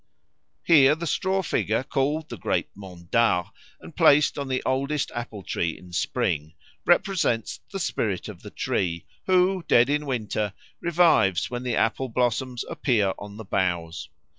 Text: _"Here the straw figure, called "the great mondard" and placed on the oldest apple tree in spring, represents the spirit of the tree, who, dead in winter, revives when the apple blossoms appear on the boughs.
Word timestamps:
_"Here 0.63 0.95
the 0.95 1.05
straw 1.05 1.43
figure, 1.43 1.83
called 1.83 2.27
"the 2.29 2.35
great 2.37 2.69
mondard" 2.75 3.49
and 3.79 3.95
placed 3.95 4.39
on 4.39 4.47
the 4.47 4.63
oldest 4.65 5.11
apple 5.13 5.43
tree 5.43 5.77
in 5.77 5.93
spring, 5.93 6.55
represents 6.87 7.59
the 7.71 7.79
spirit 7.79 8.27
of 8.27 8.41
the 8.41 8.49
tree, 8.49 9.05
who, 9.27 9.63
dead 9.67 9.91
in 9.91 10.07
winter, 10.07 10.53
revives 10.79 11.51
when 11.51 11.61
the 11.61 11.75
apple 11.75 12.09
blossoms 12.09 12.65
appear 12.67 13.13
on 13.19 13.37
the 13.37 13.45
boughs. 13.45 14.09